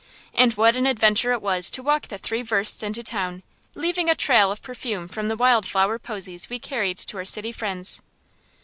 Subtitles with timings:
[0.33, 3.43] And what an adventure it was to walk the three versts into town,
[3.75, 7.51] leaving a trail of perfume from the wild flower posies we carried to our city
[7.51, 8.01] friends!